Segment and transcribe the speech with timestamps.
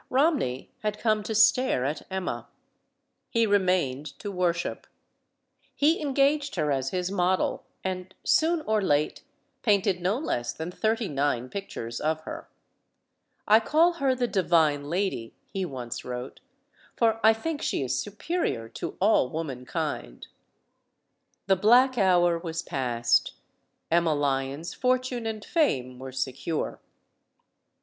[0.09, 2.47] Romney had come to stare at Emma.
[3.29, 4.87] He remained to worship.
[5.75, 9.21] He engaged her as his model, and, soon or late,
[9.61, 12.49] painted no less than thirty nine pictures of her.
[13.47, 16.39] "I call her 'The Divine Lady,'" he once wrote.
[16.97, 20.25] "For I think she is superior to all womankind."
[21.45, 23.33] The black hour was past.
[23.91, 26.79] Emma Lyon's fortune and fame were secure.